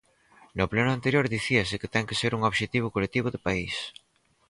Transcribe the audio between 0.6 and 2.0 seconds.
pleno anterior dicíase que